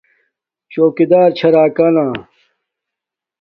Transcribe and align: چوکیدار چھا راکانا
چوکیدار 0.71 1.29
چھا 1.37 1.47
راکانا 1.53 2.05